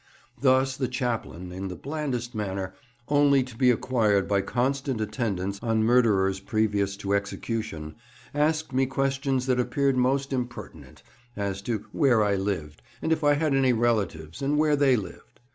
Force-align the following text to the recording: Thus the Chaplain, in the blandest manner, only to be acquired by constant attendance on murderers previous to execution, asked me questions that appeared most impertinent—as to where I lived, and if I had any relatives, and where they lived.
Thus 0.41 0.77
the 0.77 0.87
Chaplain, 0.87 1.51
in 1.51 1.67
the 1.67 1.75
blandest 1.75 2.33
manner, 2.33 2.73
only 3.07 3.43
to 3.43 3.55
be 3.55 3.69
acquired 3.69 4.27
by 4.27 4.41
constant 4.41 4.99
attendance 4.99 5.59
on 5.61 5.83
murderers 5.83 6.39
previous 6.39 6.97
to 6.97 7.13
execution, 7.13 7.93
asked 8.33 8.73
me 8.73 8.87
questions 8.87 9.45
that 9.45 9.59
appeared 9.59 9.95
most 9.97 10.33
impertinent—as 10.33 11.61
to 11.61 11.85
where 11.91 12.23
I 12.23 12.33
lived, 12.33 12.81
and 13.03 13.11
if 13.11 13.23
I 13.23 13.35
had 13.35 13.53
any 13.53 13.73
relatives, 13.73 14.41
and 14.41 14.57
where 14.57 14.75
they 14.75 14.95
lived. 14.95 15.39